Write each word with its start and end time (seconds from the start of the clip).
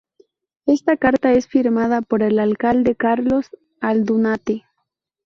Esta 0.65 0.97
carta 0.97 1.31
es 1.31 1.45
firmada 1.45 2.01
por 2.01 2.23
el 2.23 2.39
alcalde 2.39 2.95
Carlos 2.95 3.51
Aldunate. 3.81 4.65